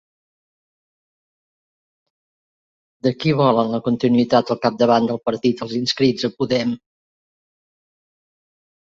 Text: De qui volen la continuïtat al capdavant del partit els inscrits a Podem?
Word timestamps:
De 3.07 3.11
qui 3.23 3.33
volen 3.41 3.69
la 3.73 3.79
continuïtat 3.87 4.53
al 4.55 4.59
capdavant 4.63 5.09
del 5.11 5.19
partit 5.31 5.61
els 5.67 5.75
inscrits 5.81 6.27
a 6.29 6.31
Podem? 6.39 6.73